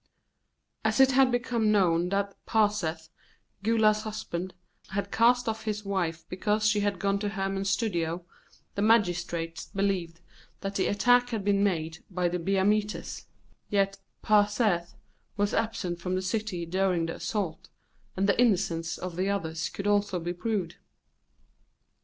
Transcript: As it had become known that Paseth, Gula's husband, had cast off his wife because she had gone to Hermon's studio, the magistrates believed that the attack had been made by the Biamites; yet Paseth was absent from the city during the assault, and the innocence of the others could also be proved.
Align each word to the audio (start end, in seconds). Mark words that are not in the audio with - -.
As 0.83 0.99
it 0.99 1.11
had 1.11 1.31
become 1.31 1.71
known 1.71 2.09
that 2.09 2.33
Paseth, 2.47 3.09
Gula's 3.61 4.01
husband, 4.01 4.55
had 4.89 5.11
cast 5.11 5.47
off 5.47 5.65
his 5.65 5.85
wife 5.85 6.27
because 6.27 6.67
she 6.67 6.79
had 6.79 6.97
gone 6.97 7.19
to 7.19 7.29
Hermon's 7.29 7.69
studio, 7.69 8.25
the 8.73 8.81
magistrates 8.81 9.67
believed 9.67 10.19
that 10.61 10.73
the 10.73 10.87
attack 10.87 11.29
had 11.29 11.45
been 11.45 11.63
made 11.63 12.03
by 12.09 12.27
the 12.27 12.39
Biamites; 12.39 13.27
yet 13.69 13.99
Paseth 14.23 14.95
was 15.37 15.53
absent 15.53 15.99
from 15.99 16.15
the 16.15 16.23
city 16.23 16.65
during 16.65 17.05
the 17.05 17.13
assault, 17.17 17.69
and 18.17 18.27
the 18.27 18.41
innocence 18.41 18.97
of 18.97 19.15
the 19.17 19.29
others 19.29 19.69
could 19.69 19.85
also 19.85 20.19
be 20.19 20.33
proved. 20.33 20.77